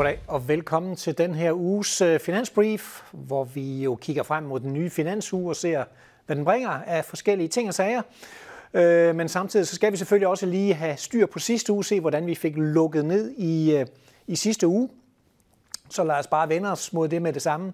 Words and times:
Goddag 0.00 0.20
og 0.26 0.48
velkommen 0.48 0.96
til 0.96 1.18
den 1.18 1.34
her 1.34 1.52
uges 1.52 2.00
øh, 2.00 2.20
finansbrief, 2.20 3.02
hvor 3.12 3.44
vi 3.44 3.82
jo 3.82 3.94
kigger 3.94 4.22
frem 4.22 4.42
mod 4.42 4.60
den 4.60 4.72
nye 4.72 4.90
finansuge 4.90 5.50
og 5.50 5.56
ser, 5.56 5.84
hvad 6.26 6.36
den 6.36 6.44
bringer 6.44 6.70
af 6.70 7.04
forskellige 7.04 7.48
ting 7.48 7.68
og 7.68 7.74
sager. 7.74 8.02
Øh, 8.74 9.14
men 9.14 9.28
samtidig 9.28 9.66
så 9.66 9.74
skal 9.74 9.92
vi 9.92 9.96
selvfølgelig 9.96 10.28
også 10.28 10.46
lige 10.46 10.74
have 10.74 10.96
styr 10.96 11.26
på 11.26 11.38
sidste 11.38 11.72
uge, 11.72 11.84
se 11.84 12.00
hvordan 12.00 12.26
vi 12.26 12.34
fik 12.34 12.56
lukket 12.56 13.04
ned 13.04 13.30
i, 13.30 13.76
øh, 13.76 13.86
i 14.26 14.36
sidste 14.36 14.66
uge. 14.66 14.88
Så 15.88 16.04
lad 16.04 16.18
os 16.18 16.26
bare 16.26 16.48
vende 16.48 16.72
os 16.72 16.92
mod 16.92 17.08
det 17.08 17.22
med 17.22 17.32
det 17.32 17.42
samme. 17.42 17.72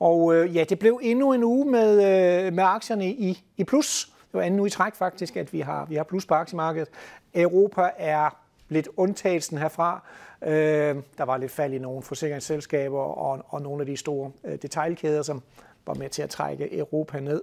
Og 0.00 0.48
ja, 0.48 0.64
det 0.64 0.78
blev 0.78 1.00
endnu 1.02 1.32
en 1.32 1.44
uge 1.44 1.70
med, 1.70 2.50
med 2.50 2.64
aktierne 2.64 3.06
i, 3.06 3.44
i 3.56 3.64
plus. 3.64 4.04
Det 4.04 4.34
var 4.34 4.42
anden 4.42 4.60
uge 4.60 4.66
i 4.66 4.70
træk 4.70 4.94
faktisk, 4.94 5.36
at 5.36 5.52
vi 5.52 5.60
har, 5.60 5.84
vi 5.84 5.94
har 5.94 6.04
plus 6.04 6.26
på 6.26 6.34
aktiemarkedet. 6.34 6.88
Europa 7.34 7.90
er 7.98 8.47
lidt 8.68 8.88
undtagelsen 8.96 9.58
herfra. 9.58 10.02
Øh, 10.42 10.96
der 11.18 11.24
var 11.24 11.36
lidt 11.36 11.52
fald 11.52 11.72
i 11.72 11.78
nogle 11.78 12.02
forsikringsselskaber 12.02 13.00
og, 13.00 13.44
og 13.48 13.62
nogle 13.62 13.82
af 13.82 13.86
de 13.86 13.96
store 13.96 14.30
øh, 14.44 14.58
detaljkæder, 14.62 15.22
som 15.22 15.42
var 15.86 15.94
med 15.94 16.08
til 16.08 16.22
at 16.22 16.30
trække 16.30 16.78
Europa 16.78 17.20
ned. 17.20 17.42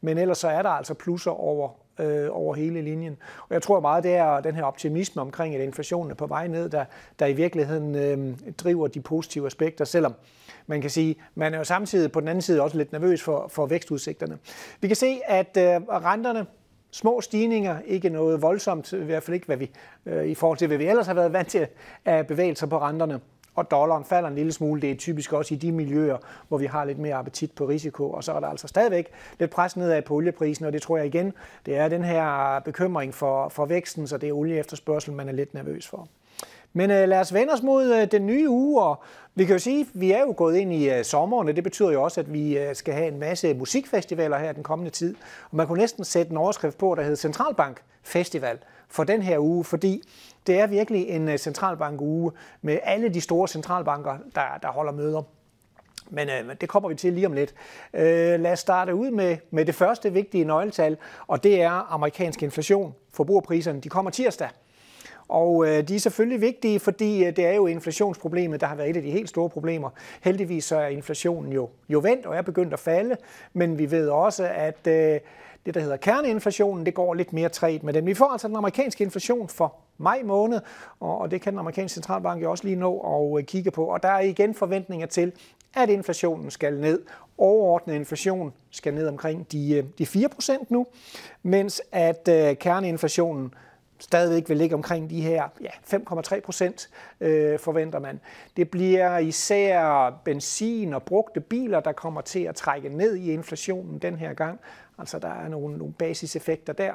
Men 0.00 0.18
ellers 0.18 0.38
så 0.38 0.48
er 0.48 0.62
der 0.62 0.68
altså 0.68 0.94
plusser 0.94 1.30
over, 1.30 1.68
øh, 1.98 2.28
over 2.30 2.54
hele 2.54 2.82
linjen. 2.82 3.16
Og 3.48 3.54
jeg 3.54 3.62
tror 3.62 3.80
meget, 3.80 4.04
det 4.04 4.14
er 4.14 4.40
den 4.40 4.54
her 4.54 4.64
optimisme 4.64 5.22
omkring, 5.22 5.54
at 5.54 5.60
inflationen 5.60 6.10
er 6.10 6.14
på 6.14 6.26
vej 6.26 6.46
ned, 6.46 6.68
der, 6.68 6.84
der 7.18 7.26
i 7.26 7.32
virkeligheden 7.32 7.94
øh, 7.94 8.38
driver 8.58 8.88
de 8.88 9.00
positive 9.00 9.46
aspekter, 9.46 9.84
selvom 9.84 10.14
man 10.66 10.80
kan 10.80 10.90
sige, 10.90 11.16
man 11.34 11.54
er 11.54 11.58
jo 11.58 11.64
samtidig 11.64 12.12
på 12.12 12.20
den 12.20 12.28
anden 12.28 12.42
side 12.42 12.62
også 12.62 12.76
lidt 12.76 12.92
nervøs 12.92 13.22
for, 13.22 13.48
for 13.48 13.66
vækstudsigterne. 13.66 14.38
Vi 14.80 14.86
kan 14.86 14.96
se, 14.96 15.20
at 15.26 15.56
øh, 15.56 15.64
renterne 15.88 16.46
små 16.92 17.20
stigninger, 17.20 17.78
ikke 17.86 18.08
noget 18.08 18.42
voldsomt, 18.42 18.92
i 18.92 18.96
hvert 18.96 19.22
fald 19.22 19.34
ikke 19.34 19.46
hvad 19.46 19.56
vi, 19.56 19.70
øh, 20.06 20.26
i 20.26 20.34
forhold 20.34 20.58
til, 20.58 20.68
hvad 20.68 20.78
vi 20.78 20.86
ellers 20.86 21.06
har 21.06 21.14
været 21.14 21.32
vant 21.32 21.48
til 21.48 21.66
at 22.04 22.26
bevægelser 22.26 22.66
på 22.66 22.78
renterne. 22.78 23.20
Og 23.54 23.70
dollaren 23.70 24.04
falder 24.04 24.28
en 24.28 24.34
lille 24.34 24.52
smule. 24.52 24.80
Det 24.80 24.90
er 24.90 24.94
typisk 24.94 25.32
også 25.32 25.54
i 25.54 25.56
de 25.56 25.72
miljøer, 25.72 26.16
hvor 26.48 26.58
vi 26.58 26.66
har 26.66 26.84
lidt 26.84 26.98
mere 26.98 27.14
appetit 27.14 27.52
på 27.52 27.66
risiko. 27.66 28.10
Og 28.10 28.24
så 28.24 28.32
er 28.32 28.40
der 28.40 28.48
altså 28.48 28.68
stadigvæk 28.68 29.12
lidt 29.38 29.50
pres 29.50 29.76
nedad 29.76 30.02
på 30.02 30.14
olieprisen, 30.14 30.64
og 30.64 30.72
det 30.72 30.82
tror 30.82 30.96
jeg 30.96 31.06
igen, 31.06 31.32
det 31.66 31.76
er 31.76 31.88
den 31.88 32.04
her 32.04 32.58
bekymring 32.60 33.14
for, 33.14 33.48
for 33.48 33.66
væksten, 33.66 34.06
så 34.06 34.18
det 34.18 34.28
er 34.28 34.32
olieefterspørgsel, 34.32 35.12
man 35.12 35.28
er 35.28 35.32
lidt 35.32 35.54
nervøs 35.54 35.88
for. 35.88 36.08
Men 36.72 36.90
øh, 36.90 37.08
lad 37.08 37.20
os 37.20 37.34
vende 37.34 37.52
os 37.52 37.62
mod 37.62 37.94
øh, 37.94 38.10
den 38.10 38.26
nye 38.26 38.48
uge, 38.48 38.82
og 38.82 39.02
vi 39.34 39.44
kan 39.44 39.54
jo 39.54 39.58
sige, 39.58 39.80
at 39.80 39.86
vi 39.94 40.12
er 40.12 40.20
jo 40.20 40.34
gået 40.36 40.56
ind 40.56 40.72
i 40.72 40.90
øh, 40.90 41.04
sommeren, 41.04 41.48
og 41.48 41.56
det 41.56 41.64
betyder 41.64 41.90
jo 41.90 42.02
også, 42.02 42.20
at 42.20 42.32
vi 42.32 42.58
øh, 42.58 42.74
skal 42.74 42.94
have 42.94 43.08
en 43.08 43.18
masse 43.18 43.54
musikfestivaler 43.54 44.38
her 44.38 44.52
den 44.52 44.62
kommende 44.62 44.90
tid. 44.90 45.14
Og 45.50 45.56
man 45.56 45.66
kunne 45.66 45.78
næsten 45.78 46.04
sætte 46.04 46.30
en 46.30 46.36
overskrift 46.36 46.78
på, 46.78 46.94
der 46.94 47.02
hedder 47.02 47.16
Centralbank 47.16 47.82
Festival 48.02 48.58
for 48.88 49.04
den 49.04 49.22
her 49.22 49.38
uge, 49.38 49.64
fordi 49.64 50.02
det 50.46 50.60
er 50.60 50.66
virkelig 50.66 51.08
en 51.08 51.28
øh, 51.28 51.38
centralbankuge 51.38 52.32
med 52.62 52.78
alle 52.82 53.08
de 53.08 53.20
store 53.20 53.48
centralbanker, 53.48 54.18
der, 54.34 54.58
der 54.62 54.68
holder 54.68 54.92
møder. 54.92 55.22
Men 56.10 56.28
øh, 56.28 56.56
det 56.60 56.68
kommer 56.68 56.88
vi 56.88 56.94
til 56.94 57.12
lige 57.12 57.26
om 57.26 57.32
lidt. 57.32 57.54
Øh, 57.94 58.40
lad 58.40 58.52
os 58.52 58.58
starte 58.58 58.94
ud 58.94 59.10
med, 59.10 59.36
med 59.50 59.64
det 59.64 59.74
første 59.74 60.12
vigtige 60.12 60.44
nøgletal, 60.44 60.96
og 61.26 61.42
det 61.42 61.62
er 61.62 61.92
amerikansk 61.92 62.42
inflation. 62.42 62.94
Forbrugerpriserne 63.12 63.80
de 63.80 63.88
kommer 63.88 64.10
tirsdag. 64.10 64.48
Og 65.28 65.66
øh, 65.66 65.88
de 65.88 65.94
er 65.94 66.00
selvfølgelig 66.00 66.40
vigtige, 66.40 66.80
fordi 66.80 67.24
øh, 67.24 67.36
det 67.36 67.46
er 67.46 67.52
jo 67.52 67.66
inflationsproblemet, 67.66 68.60
der 68.60 68.66
har 68.66 68.74
været 68.74 68.90
et 68.90 68.96
af 68.96 69.02
de 69.02 69.10
helt 69.10 69.28
store 69.28 69.48
problemer. 69.48 69.90
Heldigvis 70.22 70.64
så 70.64 70.76
er 70.76 70.86
inflationen 70.86 71.52
jo, 71.52 71.68
jo 71.88 71.98
vendt 71.98 72.26
og 72.26 72.36
er 72.36 72.42
begyndt 72.42 72.72
at 72.72 72.78
falde, 72.78 73.16
men 73.52 73.78
vi 73.78 73.90
ved 73.90 74.08
også, 74.08 74.48
at 74.54 74.86
øh, 74.86 75.20
det, 75.66 75.74
der 75.74 75.80
hedder 75.80 75.96
kerneinflationen, 75.96 76.86
det 76.86 76.94
går 76.94 77.14
lidt 77.14 77.32
mere 77.32 77.48
træt 77.48 77.82
med 77.82 77.92
den. 77.92 78.06
Vi 78.06 78.14
får 78.14 78.32
altså 78.32 78.48
den 78.48 78.56
amerikanske 78.56 79.04
inflation 79.04 79.48
for 79.48 79.74
maj 79.98 80.22
måned, 80.24 80.60
og 81.00 81.30
det 81.30 81.40
kan 81.40 81.52
den 81.52 81.58
amerikanske 81.58 81.94
centralbank 81.94 82.42
jo 82.42 82.50
også 82.50 82.64
lige 82.64 82.76
nå 82.76 82.98
at 82.98 83.40
øh, 83.40 83.44
kigge 83.46 83.70
på. 83.70 83.84
Og 83.84 84.02
der 84.02 84.08
er 84.08 84.20
igen 84.20 84.54
forventninger 84.54 85.06
til, 85.06 85.32
at 85.74 85.90
inflationen 85.90 86.50
skal 86.50 86.80
ned. 86.80 87.02
Overordnet 87.38 87.94
inflation 87.94 88.52
skal 88.70 88.94
ned 88.94 89.08
omkring 89.08 89.52
de, 89.52 89.72
øh, 89.74 89.84
de 89.98 90.04
4% 90.04 90.64
nu, 90.68 90.86
mens 91.42 91.82
at 91.92 92.28
øh, 92.28 92.56
kerneinflationen 92.56 93.54
stadigvæk 94.02 94.48
vil 94.48 94.56
ligge 94.56 94.74
omkring 94.74 95.10
de 95.10 95.20
her 95.20 95.48
ja, 95.60 95.96
5,3 95.96 96.40
procent, 96.40 96.90
øh, 97.20 97.58
forventer 97.58 97.98
man. 97.98 98.20
Det 98.56 98.70
bliver 98.70 99.18
især 99.18 100.10
benzin 100.24 100.94
og 100.94 101.02
brugte 101.02 101.40
biler, 101.40 101.80
der 101.80 101.92
kommer 101.92 102.20
til 102.20 102.40
at 102.44 102.54
trække 102.54 102.88
ned 102.88 103.16
i 103.16 103.32
inflationen 103.32 103.98
den 103.98 104.16
her 104.16 104.34
gang. 104.34 104.60
Altså 104.98 105.18
der 105.18 105.28
er 105.28 105.48
nogle, 105.48 105.78
nogle 105.78 105.94
basiseffekter 105.94 106.72
der. 106.72 106.94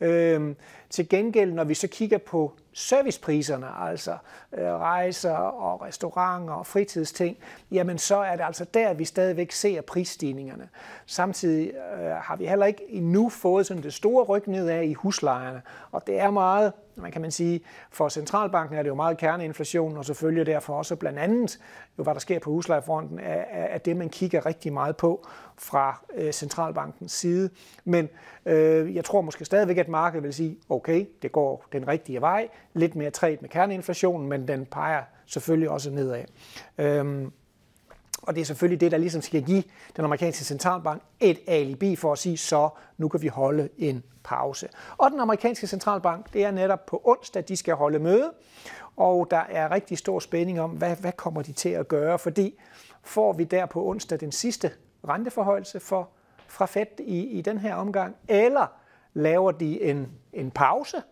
Øh, 0.00 0.54
til 0.94 1.08
gengæld, 1.08 1.52
når 1.52 1.64
vi 1.64 1.74
så 1.74 1.88
kigger 1.88 2.18
på 2.18 2.52
servicepriserne, 2.72 3.66
altså 3.80 4.16
øh, 4.52 4.64
rejser 4.64 5.34
og 5.34 5.82
restauranter 5.82 6.54
og 6.54 6.66
fritidsting, 6.66 7.36
jamen 7.70 7.98
så 7.98 8.16
er 8.16 8.36
det 8.36 8.44
altså 8.44 8.64
der, 8.74 8.94
vi 8.94 9.04
stadigvæk 9.04 9.52
ser 9.52 9.80
prisstigningerne. 9.80 10.68
Samtidig 11.06 11.72
øh, 11.74 12.10
har 12.10 12.36
vi 12.36 12.46
heller 12.46 12.66
ikke 12.66 12.82
endnu 12.88 13.28
fået 13.28 13.66
sådan 13.66 13.82
det 13.82 13.94
store 13.94 14.24
ryg 14.24 14.48
nedad 14.48 14.82
i 14.82 14.92
huslejerne, 14.92 15.62
og 15.92 16.06
det 16.06 16.20
er 16.20 16.30
meget 16.30 16.72
man 16.96 17.12
kan 17.12 17.22
man 17.22 17.30
sige, 17.30 17.60
for 17.90 18.08
centralbanken 18.08 18.78
er 18.78 18.82
det 18.82 18.88
jo 18.88 18.94
meget 18.94 19.18
kerneinflation, 19.18 19.96
og 19.96 20.04
selvfølgelig 20.04 20.46
derfor 20.46 20.74
også 20.74 20.96
blandt 20.96 21.18
andet, 21.18 21.58
jo, 21.98 22.02
hvad 22.02 22.14
der 22.14 22.20
sker 22.20 22.38
på 22.38 22.50
huslejefronten, 22.50 23.18
er, 23.18 23.44
er 23.50 23.78
det, 23.78 23.96
man 23.96 24.08
kigger 24.08 24.46
rigtig 24.46 24.72
meget 24.72 24.96
på 24.96 25.26
fra 25.56 26.04
øh, 26.14 26.32
centralbankens 26.32 27.12
side. 27.12 27.50
Men 27.84 28.08
øh, 28.46 28.94
jeg 28.94 29.04
tror 29.04 29.20
måske 29.20 29.44
stadigvæk, 29.44 29.78
at 29.78 29.88
markedet 29.88 30.24
vil 30.24 30.34
sige, 30.34 30.56
okay, 30.68 30.83
okay, 30.84 31.06
det 31.22 31.32
går 31.32 31.64
den 31.72 31.88
rigtige 31.88 32.20
vej, 32.20 32.48
lidt 32.74 32.96
mere 32.96 33.10
træt 33.10 33.42
med 33.42 33.48
kerneinflationen, 33.48 34.28
men 34.28 34.48
den 34.48 34.66
peger 34.66 35.02
selvfølgelig 35.26 35.70
også 35.70 35.90
nedad. 35.90 36.24
Øhm, 36.78 37.32
og 38.22 38.34
det 38.34 38.40
er 38.40 38.44
selvfølgelig 38.44 38.80
det, 38.80 38.92
der 38.92 38.98
ligesom 38.98 39.22
skal 39.22 39.42
give 39.42 39.62
den 39.96 40.04
amerikanske 40.04 40.44
centralbank 40.44 41.02
et 41.20 41.38
alibi 41.46 41.96
for 41.96 42.12
at 42.12 42.18
sige, 42.18 42.36
så 42.36 42.68
nu 42.98 43.08
kan 43.08 43.22
vi 43.22 43.28
holde 43.28 43.68
en 43.78 44.02
pause. 44.24 44.68
Og 44.96 45.10
den 45.10 45.20
amerikanske 45.20 45.66
centralbank, 45.66 46.32
det 46.32 46.44
er 46.44 46.50
netop 46.50 46.86
på 46.86 47.00
onsdag, 47.04 47.44
de 47.48 47.56
skal 47.56 47.74
holde 47.74 47.98
møde, 47.98 48.32
og 48.96 49.26
der 49.30 49.42
er 49.48 49.70
rigtig 49.70 49.98
stor 49.98 50.18
spænding 50.18 50.60
om, 50.60 50.70
hvad, 50.70 50.96
hvad 50.96 51.12
kommer 51.12 51.42
de 51.42 51.52
til 51.52 51.68
at 51.68 51.88
gøre, 51.88 52.18
fordi 52.18 52.60
får 53.02 53.32
vi 53.32 53.44
der 53.44 53.66
på 53.66 53.84
onsdag 53.86 54.20
den 54.20 54.32
sidste 54.32 54.70
renteforhøjelse 55.08 55.80
for, 55.80 56.08
fra 56.48 56.66
Fed 56.66 57.00
i, 57.00 57.20
i 57.20 57.40
den 57.40 57.58
her 57.58 57.74
omgang, 57.74 58.16
eller 58.28 58.66
laver 59.14 59.52
de 59.52 59.82
en, 59.82 60.12
en 60.34 60.50
pause, 60.50 61.02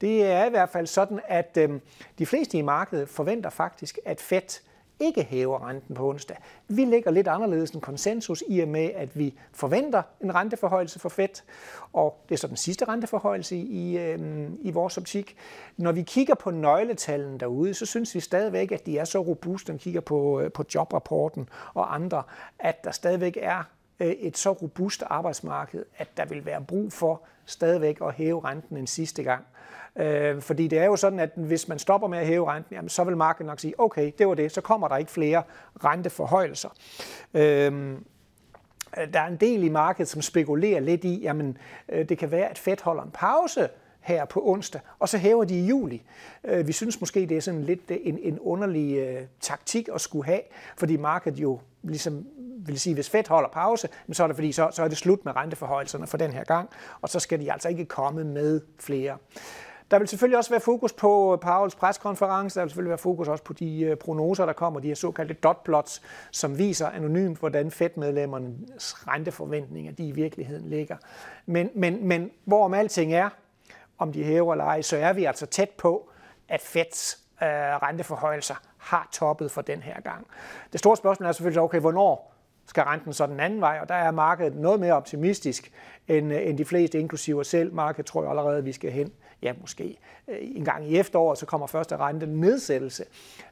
det 0.00 0.24
er 0.26 0.44
i 0.44 0.50
hvert 0.50 0.68
fald 0.68 0.86
sådan, 0.86 1.20
at 1.28 1.56
øh, 1.60 1.80
de 2.18 2.26
fleste 2.26 2.58
i 2.58 2.62
markedet 2.62 3.08
forventer 3.08 3.50
faktisk, 3.50 3.98
at 4.04 4.20
Fed 4.20 4.60
ikke 5.00 5.22
hæver 5.22 5.68
renten 5.68 5.94
på 5.94 6.08
onsdag. 6.08 6.36
Vi 6.68 6.84
ligger 6.84 7.10
lidt 7.10 7.28
anderledes 7.28 7.70
end 7.70 7.82
konsensus 7.82 8.44
i 8.48 8.60
og 8.60 8.68
med, 8.68 8.90
at 8.94 9.18
vi 9.18 9.38
forventer 9.52 10.02
en 10.20 10.34
renteforhøjelse 10.34 10.98
for 10.98 11.08
Fed, 11.08 11.42
og 11.92 12.24
det 12.28 12.34
er 12.34 12.38
så 12.38 12.46
den 12.46 12.56
sidste 12.56 12.84
renteforhøjelse 12.84 13.56
i, 13.56 13.98
øh, 13.98 14.48
i 14.60 14.70
vores 14.70 14.98
optik. 14.98 15.36
Når 15.76 15.92
vi 15.92 16.02
kigger 16.02 16.34
på 16.34 16.50
nøgletallene 16.50 17.38
derude, 17.38 17.74
så 17.74 17.86
synes 17.86 18.14
vi 18.14 18.20
stadigvæk, 18.20 18.72
at 18.72 18.86
de 18.86 18.98
er 18.98 19.04
så 19.04 19.18
robuste, 19.18 19.72
når 19.72 19.74
vi 19.74 19.82
kigger 19.82 20.00
på, 20.00 20.40
øh, 20.40 20.52
på 20.52 20.64
jobrapporten 20.74 21.48
og 21.74 21.94
andre, 21.94 22.22
at 22.58 22.84
der 22.84 22.90
stadigvæk 22.90 23.38
er 23.40 23.62
Øh, 24.00 24.08
et 24.08 24.38
så 24.38 24.52
robust 24.52 25.02
arbejdsmarked, 25.06 25.84
at 25.96 26.16
der 26.16 26.24
vil 26.24 26.46
være 26.46 26.64
brug 26.68 26.92
for 26.92 27.22
stadigvæk 27.44 27.98
at 28.02 28.14
hæve 28.14 28.44
renten 28.44 28.76
en 28.76 28.86
sidste 28.86 29.22
gang. 29.22 29.44
Øh, 29.96 30.40
fordi 30.40 30.68
det 30.68 30.78
er 30.78 30.84
jo 30.84 30.96
sådan, 30.96 31.20
at 31.20 31.30
hvis 31.36 31.68
man 31.68 31.78
stopper 31.78 32.08
med 32.08 32.18
at 32.18 32.26
hæve 32.26 32.52
renten, 32.52 32.74
jamen, 32.74 32.88
så 32.88 33.04
vil 33.04 33.16
markedet 33.16 33.46
nok 33.46 33.60
sige, 33.60 33.80
okay, 33.80 34.12
det 34.18 34.28
var 34.28 34.34
det, 34.34 34.52
så 34.52 34.60
kommer 34.60 34.88
der 34.88 34.96
ikke 34.96 35.10
flere 35.10 35.42
renteforhøjelser. 35.84 36.68
Øh, 37.34 37.96
der 39.12 39.20
er 39.20 39.26
en 39.26 39.36
del 39.36 39.64
i 39.64 39.68
markedet, 39.68 40.08
som 40.08 40.22
spekulerer 40.22 40.80
lidt 40.80 41.04
i, 41.04 41.20
jamen 41.20 41.58
øh, 41.88 42.08
det 42.08 42.18
kan 42.18 42.30
være, 42.30 42.48
at 42.48 42.58
Fed 42.58 42.82
holder 42.82 43.02
en 43.02 43.10
pause 43.10 43.68
her 44.00 44.24
på 44.24 44.42
onsdag, 44.46 44.80
og 44.98 45.08
så 45.08 45.18
hæver 45.18 45.44
de 45.44 45.58
i 45.58 45.66
juli. 45.66 46.02
Øh, 46.44 46.66
vi 46.66 46.72
synes 46.72 47.00
måske, 47.00 47.26
det 47.26 47.36
er 47.36 47.40
sådan 47.40 47.62
lidt 47.62 47.80
en, 47.88 48.18
en 48.22 48.38
underlig 48.38 49.18
taktik 49.40 49.88
at 49.94 50.00
skulle 50.00 50.26
have, 50.26 50.40
fordi 50.76 50.96
markedet 50.96 51.38
jo 51.38 51.60
ligesom 51.82 52.26
vil 52.66 52.80
sige, 52.80 52.94
hvis 52.94 53.10
Fed 53.10 53.28
holder 53.28 53.48
pause, 53.48 53.88
så 54.12 54.22
er 54.22 54.26
det 54.26 54.36
fordi, 54.36 54.52
så, 54.52 54.68
så 54.72 54.82
er 54.82 54.88
det 54.88 54.98
slut 54.98 55.24
med 55.24 55.36
renteforhøjelserne 55.36 56.06
for 56.06 56.16
den 56.16 56.32
her 56.32 56.44
gang, 56.44 56.70
og 57.00 57.08
så 57.08 57.20
skal 57.20 57.40
de 57.40 57.52
altså 57.52 57.68
ikke 57.68 57.84
komme 57.84 58.24
med 58.24 58.60
flere. 58.80 59.16
Der 59.90 59.98
vil 59.98 60.08
selvfølgelig 60.08 60.38
også 60.38 60.50
være 60.50 60.60
fokus 60.60 60.92
på 60.92 61.32
øh, 61.34 61.40
Pauls 61.40 61.74
preskonference, 61.74 62.54
der 62.54 62.64
vil 62.64 62.70
selvfølgelig 62.70 62.90
være 62.90 62.98
fokus 62.98 63.28
også 63.28 63.44
på 63.44 63.52
de 63.52 63.80
øh, 63.80 63.96
prognoser, 63.96 64.46
der 64.46 64.52
kommer, 64.52 64.80
de 64.80 64.88
her 64.88 64.94
såkaldte 64.94 65.34
dotplots, 65.34 66.02
som 66.30 66.58
viser 66.58 66.88
anonymt, 66.88 67.38
hvordan 67.38 67.70
Fed-medlemmernes 67.70 69.08
renteforventninger 69.08 69.92
de 69.92 70.08
i 70.08 70.12
virkeligheden 70.12 70.68
ligger. 70.68 70.96
Men, 71.46 71.70
men, 71.74 72.08
men 72.08 72.30
hvorom 72.44 72.74
alting 72.74 73.14
er, 73.14 73.28
om 73.98 74.12
de 74.12 74.24
hæver 74.24 74.52
eller 74.52 74.64
ej, 74.64 74.82
så 74.82 74.96
er 74.96 75.12
vi 75.12 75.24
altså 75.24 75.46
tæt 75.46 75.70
på, 75.70 76.10
at 76.48 76.60
Feds 76.60 77.18
øh, 77.42 77.48
renteforhøjelser 77.48 78.54
har 78.78 79.08
toppet 79.12 79.50
for 79.50 79.62
den 79.62 79.82
her 79.82 80.00
gang. 80.00 80.26
Det 80.72 80.80
store 80.80 80.96
spørgsmål 80.96 81.28
er 81.28 81.32
selvfølgelig, 81.32 81.62
okay, 81.62 81.80
hvornår 81.80 82.37
skal 82.68 82.82
renten 82.82 83.12
så 83.12 83.26
den 83.26 83.40
anden 83.40 83.60
vej, 83.60 83.78
og 83.82 83.88
der 83.88 83.94
er 83.94 84.10
markedet 84.10 84.56
noget 84.56 84.80
mere 84.80 84.92
optimistisk 84.92 85.72
end, 86.08 86.32
øh, 86.32 86.48
end 86.48 86.58
de 86.58 86.64
fleste, 86.64 87.00
inklusive 87.00 87.40
os 87.40 87.46
selv. 87.46 87.74
Markedet 87.74 88.06
tror 88.06 88.22
jeg 88.22 88.30
allerede, 88.30 88.58
at 88.58 88.64
vi 88.64 88.72
skal 88.72 88.90
hen 88.90 89.12
ja, 89.42 89.52
måske 89.60 89.98
øh, 90.28 90.36
en 90.40 90.64
gang 90.64 90.90
i 90.90 90.98
efteråret, 90.98 91.38
så 91.38 91.46
kommer 91.46 91.66
første 91.66 91.96
rente 91.96 92.26
nedsættelse. 92.26 93.04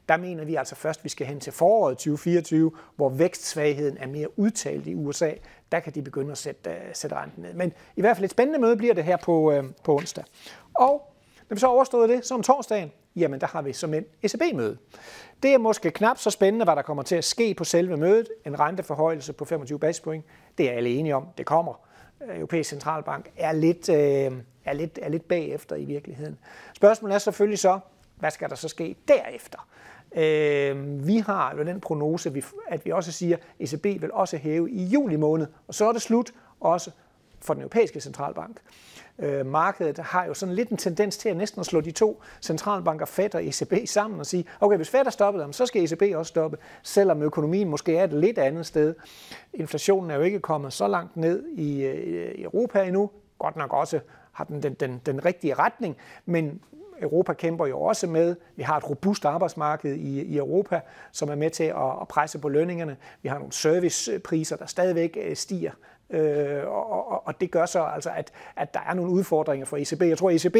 Der 0.09 0.17
mener 0.17 0.45
vi 0.45 0.55
altså 0.55 0.75
først, 0.75 0.99
at 0.99 1.03
vi 1.03 1.09
skal 1.09 1.27
hen 1.27 1.39
til 1.39 1.53
foråret 1.53 1.97
2024, 1.97 2.71
hvor 2.95 3.09
vækstsvagheden 3.09 3.97
er 3.97 4.07
mere 4.07 4.39
udtalt 4.39 4.87
i 4.87 4.95
USA. 4.95 5.31
Der 5.71 5.79
kan 5.79 5.93
de 5.93 6.01
begynde 6.01 6.31
at 6.31 6.37
sætte, 6.37 6.69
øh, 6.69 6.75
sætte 6.93 7.15
renten 7.15 7.43
ned. 7.43 7.53
Men 7.53 7.73
i 7.95 8.01
hvert 8.01 8.17
fald 8.17 8.25
et 8.25 8.31
spændende 8.31 8.59
møde 8.59 8.77
bliver 8.77 8.93
det 8.93 9.03
her 9.03 9.17
på, 9.17 9.53
på 9.83 9.95
onsdag. 9.95 10.23
Og 10.73 11.06
når 11.49 11.55
vi 11.55 11.59
så 11.59 11.67
overstået 11.67 12.09
det, 12.09 12.25
så 12.25 12.33
om 12.33 12.43
torsdagen, 12.43 12.91
jamen 13.15 13.41
der 13.41 13.47
har 13.47 13.61
vi 13.61 13.73
som 13.73 13.93
en 13.93 14.05
ECB-møde. 14.23 14.77
Det 15.43 15.53
er 15.53 15.57
måske 15.57 15.91
knap 15.91 16.17
så 16.17 16.29
spændende, 16.29 16.63
hvad 16.63 16.75
der 16.75 16.81
kommer 16.81 17.03
til 17.03 17.15
at 17.15 17.23
ske 17.23 17.53
på 17.53 17.63
selve 17.63 17.97
mødet. 17.97 18.29
En 18.45 18.59
renteforhøjelse 18.59 19.33
på 19.33 19.45
25 19.45 19.79
basispoint, 19.79 20.25
det 20.57 20.69
er 20.69 20.73
alle 20.73 20.89
enige 20.89 21.15
om, 21.15 21.27
det 21.37 21.45
kommer. 21.45 21.73
Europæisk 22.35 22.69
Centralbank 22.69 23.31
er 23.37 23.51
lidt, 23.51 23.89
øh, 23.89 24.31
er, 24.65 24.73
lidt, 24.73 24.99
er 25.01 25.09
lidt 25.09 25.27
bagefter 25.27 25.75
i 25.75 25.85
virkeligheden. 25.85 26.37
Spørgsmålet 26.73 27.15
er 27.15 27.19
selvfølgelig 27.19 27.59
så, 27.59 27.79
hvad 28.15 28.31
skal 28.31 28.49
der 28.49 28.55
så 28.55 28.67
ske 28.67 28.95
derefter? 29.07 29.67
Øh, 30.15 31.07
vi 31.07 31.17
har 31.17 31.55
jo 31.57 31.63
den 31.63 31.81
prognose, 31.81 32.33
at 32.67 32.85
vi 32.85 32.91
også 32.91 33.11
siger, 33.11 33.37
at 33.59 33.73
ECB 33.73 34.01
vil 34.01 34.11
også 34.11 34.37
hæve 34.37 34.71
i 34.71 34.83
juli 34.83 35.15
måned, 35.15 35.47
og 35.67 35.75
så 35.75 35.89
er 35.89 35.91
det 35.91 36.01
slut 36.01 36.31
også 36.59 36.91
for 37.41 37.53
den 37.53 37.61
europæiske 37.61 37.99
centralbank. 37.99 38.57
Øh, 39.19 39.45
markedet 39.45 39.97
har 39.97 40.25
jo 40.25 40.33
sådan 40.33 40.55
lidt 40.55 40.69
en 40.69 40.77
tendens 40.77 41.17
til 41.17 41.29
at 41.29 41.37
næsten 41.37 41.59
at 41.59 41.65
slå 41.65 41.81
de 41.81 41.91
to 41.91 42.21
centralbanker, 42.41 43.05
Fed 43.05 43.35
og 43.35 43.45
ECB, 43.45 43.73
sammen 43.87 44.19
og 44.19 44.25
sige, 44.25 44.45
okay, 44.59 44.75
hvis 44.77 44.89
Fed 44.89 45.05
er 45.05 45.09
stoppet 45.09 45.55
så 45.55 45.65
skal 45.65 45.83
ECB 45.83 46.15
også 46.15 46.29
stoppe, 46.29 46.57
selvom 46.83 47.21
økonomien 47.21 47.69
måske 47.69 47.97
er 47.97 48.03
et 48.03 48.13
lidt 48.13 48.37
andet 48.37 48.65
sted. 48.65 48.95
Inflationen 49.53 50.11
er 50.11 50.15
jo 50.15 50.21
ikke 50.21 50.39
kommet 50.39 50.73
så 50.73 50.87
langt 50.87 51.17
ned 51.17 51.47
i, 51.47 51.81
øh, 51.81 52.31
i 52.35 52.43
Europa 52.43 52.83
endnu, 52.83 53.09
godt 53.39 53.55
nok 53.55 53.73
også 53.73 53.99
har 54.31 54.43
den, 54.43 54.63
den, 54.63 54.73
den, 54.73 55.01
den 55.05 55.25
rigtige 55.25 55.53
retning, 55.53 55.97
men 56.25 56.61
Europa 57.01 57.33
kæmper 57.33 57.65
jo 57.65 57.81
også 57.81 58.07
med. 58.07 58.35
Vi 58.55 58.63
har 58.63 58.77
et 58.77 58.89
robust 58.89 59.25
arbejdsmarked 59.25 59.95
i, 59.95 60.21
i 60.21 60.37
Europa, 60.37 60.81
som 61.11 61.29
er 61.29 61.35
med 61.35 61.49
til 61.49 61.63
at, 61.63 61.91
at 62.01 62.07
presse 62.07 62.39
på 62.39 62.49
lønningerne. 62.49 62.97
Vi 63.21 63.29
har 63.29 63.37
nogle 63.37 63.53
servicepriser, 63.53 64.55
der 64.55 64.65
stadigvæk 64.65 65.17
øh, 65.21 65.35
stiger. 65.35 65.71
Øh, 66.09 66.67
og, 66.67 67.11
og, 67.11 67.27
og 67.27 67.41
det 67.41 67.51
gør 67.51 67.65
så 67.65 67.83
altså, 67.83 68.09
at, 68.15 68.31
at 68.55 68.73
der 68.73 68.79
er 68.89 68.93
nogle 68.93 69.11
udfordringer 69.11 69.65
for 69.65 69.77
ECB. 69.77 70.01
Jeg 70.01 70.17
tror, 70.17 70.29
ECB 70.29 70.55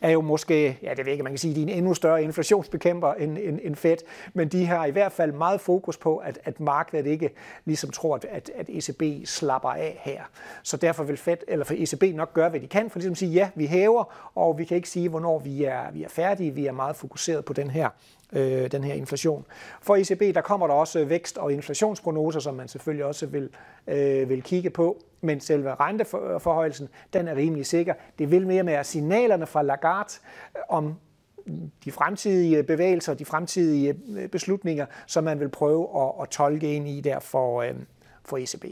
er 0.00 0.10
jo 0.10 0.20
måske, 0.20 0.78
ja 0.82 0.94
det 0.94 1.04
ved 1.04 1.12
ikke, 1.12 1.24
man 1.24 1.32
kan 1.32 1.38
sige, 1.38 1.54
de 1.54 1.60
er 1.60 1.66
en 1.66 1.68
endnu 1.68 1.94
større 1.94 2.22
inflationsbekæmper 2.22 3.12
end, 3.12 3.38
end, 3.38 3.60
end 3.62 3.76
Fed, 3.76 3.96
men 4.34 4.48
de 4.48 4.66
har 4.66 4.86
i 4.86 4.90
hvert 4.90 5.12
fald 5.12 5.32
meget 5.32 5.60
fokus 5.60 5.96
på, 5.96 6.16
at, 6.16 6.38
at 6.44 6.60
markedet 6.60 7.06
ikke 7.06 7.30
ligesom 7.64 7.90
tror, 7.90 8.16
at, 8.16 8.24
at, 8.24 8.50
at 8.56 8.68
ECB 8.68 9.26
slapper 9.26 9.68
af 9.68 10.00
her. 10.00 10.22
Så 10.62 10.76
derfor 10.76 11.04
vil 11.04 11.16
Fed, 11.16 11.36
eller 11.48 11.64
for 11.64 11.74
ECB 11.76 12.16
nok 12.16 12.34
gøre, 12.34 12.48
hvad 12.48 12.60
de 12.60 12.66
kan, 12.66 12.90
for 12.90 12.98
ligesom 12.98 13.12
at 13.12 13.18
sige, 13.18 13.32
ja, 13.32 13.50
vi 13.54 13.66
hæver, 13.66 14.30
og 14.34 14.58
vi 14.58 14.64
kan 14.64 14.76
ikke 14.76 14.88
sige, 14.88 15.08
hvornår 15.08 15.38
vi 15.38 15.64
er, 15.64 15.90
vi 15.92 16.04
er 16.04 16.08
færdige. 16.08 16.50
Vi 16.50 16.66
er 16.66 16.72
meget 16.72 16.96
fokuseret 16.96 17.44
på 17.44 17.52
den 17.52 17.70
her 17.70 17.88
øh, 18.32 18.72
den 18.72 18.84
her 18.84 18.94
inflation. 18.94 19.44
For 19.80 19.96
ECB 19.96 20.34
der 20.34 20.40
kommer 20.40 20.66
der 20.66 20.74
også 20.74 21.04
vækst- 21.04 21.38
og 21.38 21.52
inflationsprognoser, 21.52 22.40
som 22.40 22.54
man 22.54 22.68
selvfølgelig 22.68 23.04
også 23.04 23.26
vil, 23.26 23.48
øh, 23.86 24.28
vil 24.28 24.42
kigge 24.42 24.70
på, 24.70 25.02
men 25.20 25.40
selve 25.40 25.74
renteforhøjelsen, 25.74 26.88
den 27.12 27.28
er 27.28 27.36
rimelig 27.36 27.66
sikker. 27.66 27.94
Det 28.18 28.30
vil 28.30 28.46
mere 28.46 28.62
med 28.62 28.84
signalerne 28.84 29.46
fra 29.46 29.62
Lagarde 29.62 30.14
øh, 30.56 30.62
om 30.68 30.94
de 31.84 31.92
fremtidige 31.92 32.62
bevægelser, 32.62 33.14
de 33.14 33.24
fremtidige 33.24 34.00
øh, 34.16 34.28
beslutninger, 34.28 34.86
som 35.06 35.24
man 35.24 35.40
vil 35.40 35.48
prøve 35.48 35.88
at, 36.02 36.22
at 36.22 36.28
tolke 36.28 36.74
ind 36.74 36.88
i 36.88 37.00
der 37.00 37.18
for, 37.18 37.62
øh, 37.62 37.74
for 38.24 38.36
ECB. 38.36 38.64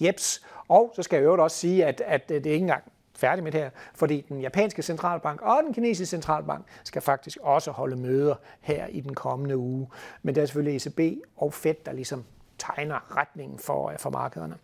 Jeps. 0.00 0.46
Og 0.68 0.92
så 0.96 1.02
skal 1.02 1.16
jeg 1.16 1.24
øvrigt 1.24 1.42
også 1.42 1.56
sige, 1.56 1.86
at, 1.86 2.02
at 2.06 2.30
øh, 2.30 2.44
det 2.44 2.46
ikke 2.46 2.62
engang 2.62 2.84
færdig 3.20 3.44
med 3.44 3.52
det 3.52 3.60
her, 3.60 3.70
fordi 3.94 4.24
den 4.28 4.40
japanske 4.40 4.82
centralbank 4.82 5.40
og 5.42 5.62
den 5.64 5.74
kinesiske 5.74 6.10
centralbank 6.10 6.66
skal 6.84 7.02
faktisk 7.02 7.38
også 7.42 7.70
holde 7.70 7.96
møder 7.96 8.34
her 8.60 8.86
i 8.86 9.00
den 9.00 9.14
kommende 9.14 9.56
uge. 9.56 9.88
Men 10.22 10.34
det 10.34 10.42
er 10.42 10.46
selvfølgelig 10.46 10.76
ECB 10.76 11.24
og 11.36 11.54
Fed, 11.54 11.74
der 11.86 11.92
ligesom 11.92 12.24
tegner 12.58 13.16
retningen 13.16 13.58
for, 13.58 13.90
øh, 13.90 13.98
for 13.98 14.10
markederne. 14.10 14.56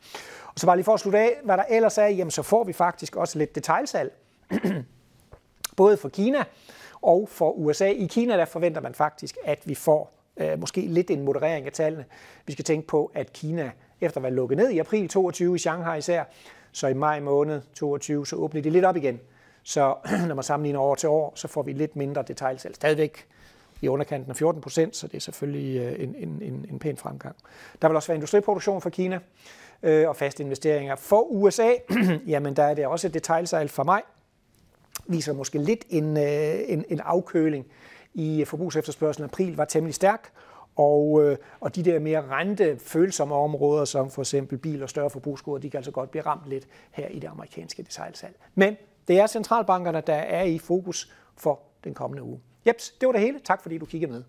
Og 0.46 0.52
så 0.56 0.66
bare 0.66 0.76
lige 0.76 0.84
for 0.84 0.94
at 0.94 1.00
slutte 1.00 1.18
af, 1.18 1.40
hvad 1.44 1.56
der 1.56 1.64
ellers 1.70 1.98
er, 1.98 2.06
jamen 2.06 2.30
så 2.30 2.42
får 2.42 2.64
vi 2.64 2.72
faktisk 2.72 3.16
også 3.16 3.38
lidt 3.38 3.54
detaljsalg. 3.54 4.12
Både 5.76 5.96
for 5.96 6.08
Kina 6.08 6.44
og 7.02 7.28
for 7.28 7.52
USA. 7.52 7.88
I 7.88 8.06
Kina 8.06 8.36
der 8.36 8.44
forventer 8.44 8.80
man 8.80 8.94
faktisk, 8.94 9.36
at 9.44 9.62
vi 9.64 9.74
får 9.74 10.12
øh, 10.36 10.60
måske 10.60 10.80
lidt 10.80 11.10
en 11.10 11.22
moderering 11.22 11.66
af 11.66 11.72
tallene. 11.72 12.04
Vi 12.46 12.52
skal 12.52 12.64
tænke 12.64 12.86
på, 12.86 13.10
at 13.14 13.32
Kina 13.32 13.70
efter 14.00 14.18
at 14.18 14.22
være 14.22 14.32
lukket 14.32 14.58
ned 14.58 14.70
i 14.70 14.78
april 14.78 15.08
22 15.08 15.54
i 15.54 15.58
Shanghai 15.58 15.98
især, 15.98 16.24
så 16.76 16.86
i 16.86 16.94
maj 16.94 17.20
måned 17.20 17.60
22, 17.74 18.26
så 18.26 18.36
åbner 18.36 18.62
de 18.62 18.70
lidt 18.70 18.84
op 18.84 18.96
igen. 18.96 19.20
Så 19.62 19.94
når 20.28 20.34
man 20.34 20.44
sammenligner 20.44 20.80
år 20.80 20.94
til 20.94 21.08
år, 21.08 21.32
så 21.34 21.48
får 21.48 21.62
vi 21.62 21.72
lidt 21.72 21.96
mindre 21.96 22.22
detaljsalg. 22.22 22.74
Stadigvæk 22.74 23.26
i 23.80 23.88
underkanten 23.88 24.30
af 24.30 24.36
14 24.36 24.60
procent, 24.60 24.96
så 24.96 25.06
det 25.06 25.16
er 25.16 25.20
selvfølgelig 25.20 25.80
øh, 25.80 26.02
en, 26.02 26.14
en, 26.18 26.42
en, 26.42 26.66
en 26.70 26.78
pæn 26.78 26.96
fremgang. 26.96 27.36
Der 27.82 27.88
vil 27.88 27.96
også 27.96 28.08
være 28.08 28.14
industriproduktion 28.14 28.80
fra 28.80 28.90
Kina 28.90 29.18
øh, 29.82 30.08
og 30.08 30.16
faste 30.16 30.42
investeringer. 30.42 30.96
For 30.96 31.22
USA, 31.22 31.70
jamen 32.32 32.56
der 32.56 32.62
er 32.62 32.74
det 32.74 32.86
også 32.86 33.06
et 33.06 33.14
detaljsalg 33.14 33.70
for 33.70 33.82
mig. 33.82 34.02
Viser 35.06 35.32
måske 35.32 35.58
lidt 35.58 35.84
en, 35.88 36.16
øh, 36.16 36.54
en, 36.66 36.84
en 36.88 37.00
afkøling 37.00 37.66
i 38.14 38.44
forbrugsefterspørgselen. 38.46 39.30
April 39.30 39.56
var 39.56 39.64
temmelig 39.64 39.94
stærk, 39.94 40.30
og, 40.76 41.22
øh, 41.24 41.36
og 41.60 41.76
de 41.76 41.82
der 41.82 41.98
mere 41.98 42.28
rentefølsomme 42.30 43.34
områder, 43.34 43.84
som 43.84 44.10
for 44.10 44.22
eksempel 44.22 44.58
bil 44.58 44.82
og 44.82 44.90
større 44.90 45.10
forbrugsgoder, 45.10 45.60
de 45.60 45.70
kan 45.70 45.78
altså 45.78 45.90
godt 45.90 46.10
blive 46.10 46.26
ramt 46.26 46.48
lidt 46.48 46.68
her 46.90 47.08
i 47.08 47.18
det 47.18 47.28
amerikanske 47.28 47.82
detaljsalg. 47.82 48.36
Men 48.54 48.76
det 49.08 49.20
er 49.20 49.26
centralbankerne, 49.26 50.02
der 50.06 50.14
er 50.14 50.42
i 50.42 50.58
fokus 50.58 51.12
for 51.36 51.60
den 51.84 51.94
kommende 51.94 52.22
uge. 52.22 52.40
Jeps, 52.66 52.90
det 53.00 53.06
var 53.06 53.12
det 53.12 53.20
hele. 53.20 53.40
Tak 53.44 53.62
fordi 53.62 53.78
du 53.78 53.86
kiggede 53.86 54.12
med. 54.12 54.22